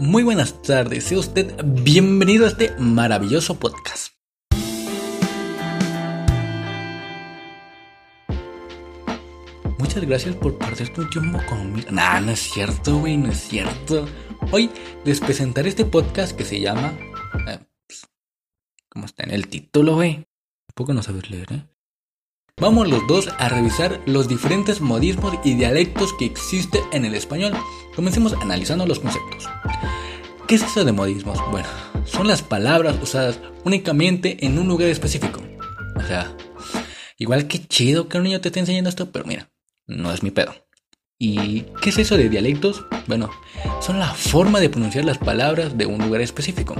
[0.00, 4.14] Muy buenas tardes, sea usted bienvenido a este maravilloso podcast.
[9.78, 11.90] Muchas gracias por perder tu tiempo conmigo.
[11.90, 14.08] Nah, no es cierto, güey, no es cierto.
[14.50, 14.70] Hoy
[15.04, 16.94] les presentaré este podcast que se llama...
[17.46, 18.06] Eh, pues,
[18.88, 20.26] ¿Cómo está en el título, güey?
[20.66, 21.66] Tampoco no sabes leer, ¿eh?
[22.60, 27.54] Vamos los dos a revisar los diferentes modismos y dialectos que existen en el español.
[27.96, 29.48] Comencemos analizando los conceptos.
[30.50, 31.38] ¿Qué es eso de modismos?
[31.52, 31.68] Bueno,
[32.04, 35.40] son las palabras usadas únicamente en un lugar específico.
[35.94, 36.36] O sea,
[37.18, 39.48] igual que chido que un niño te esté enseñando esto, pero mira,
[39.86, 40.52] no es mi pedo.
[41.20, 42.84] ¿Y qué es eso de dialectos?
[43.06, 43.30] Bueno,
[43.80, 46.74] son la forma de pronunciar las palabras de un lugar específico.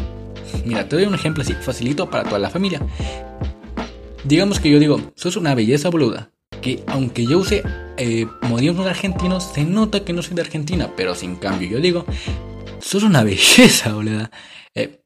[0.64, 2.82] Mira, te doy un ejemplo así, facilito para toda la familia.
[4.24, 6.32] Digamos que yo digo, sos una belleza boluda.
[6.60, 7.62] Que aunque yo use
[7.98, 10.90] eh, modismos argentinos, se nota que no soy de Argentina.
[10.96, 12.04] Pero sin cambio yo digo,
[12.80, 14.30] sos una belleza boluda.
[14.74, 15.02] Eh,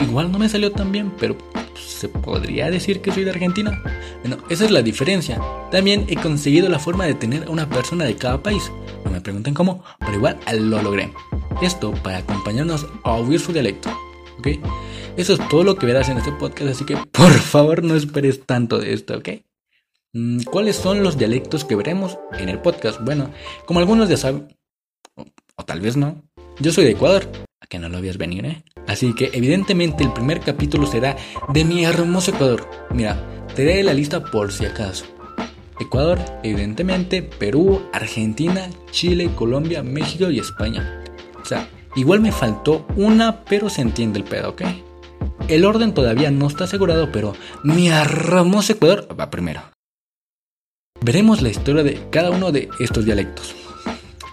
[0.00, 1.36] igual no me salió tan bien, pero
[1.76, 3.82] se podría decir que soy de Argentina.
[4.20, 5.40] Bueno, esa es la diferencia.
[5.70, 8.70] También he conseguido la forma de tener a una persona de cada país.
[9.04, 11.12] No me pregunten cómo, pero igual lo logré.
[11.62, 13.90] Esto para acompañarnos a oír su dialecto.
[14.38, 14.48] ¿Ok?
[15.16, 18.46] Eso es todo lo que verás en este podcast, así que por favor no esperes
[18.46, 19.28] tanto de esto, ¿ok?
[20.12, 23.00] Mm, ¿Cuáles son los dialectos que veremos en el podcast?
[23.02, 23.30] Bueno,
[23.66, 24.56] como algunos ya saben,
[25.16, 26.22] o, tal vez no,
[26.60, 27.26] yo soy de Ecuador,
[27.60, 28.62] a que no lo habías venir, ¿eh?
[28.86, 31.16] Así que evidentemente el primer capítulo será
[31.48, 32.68] de mi hermoso Ecuador.
[32.90, 35.06] Mira, te daré la lista por si acaso.
[35.80, 41.02] Ecuador, evidentemente, Perú, Argentina, Chile, Colombia, México y España.
[41.40, 44.62] O sea, igual me faltó una, pero se entiende el pedo, ¿ok?
[45.48, 49.62] El orden todavía no está asegurado, pero mi hermoso Ecuador va primero.
[51.00, 53.54] Veremos la historia de cada uno de estos dialectos.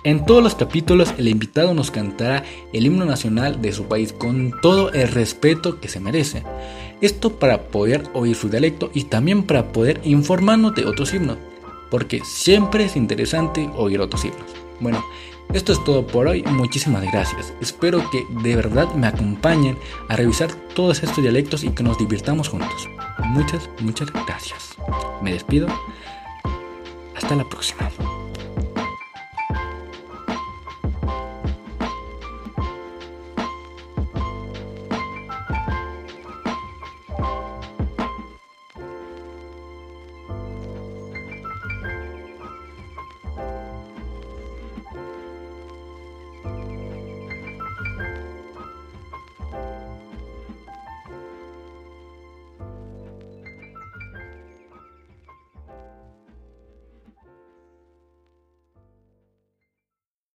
[0.08, 4.54] En todos los capítulos el invitado nos cantará el himno nacional de su país con
[4.62, 6.44] todo el respeto que se merece.
[7.02, 11.38] Esto para poder oír su dialecto y también para poder informarnos de otros himnos,
[11.92, 14.46] porque siempre es interesante oír otros himnos.
[14.80, 15.04] Bueno,
[15.52, 17.54] esto es todo por hoy, muchísimas gracias.
[17.60, 19.78] Espero que de verdad me acompañen
[20.08, 22.88] a revisar todos estos dialectos y que nos divirtamos juntos.
[23.26, 24.78] Muchas, muchas gracias.
[25.22, 25.68] Me despido.
[27.14, 27.90] Hasta la próxima.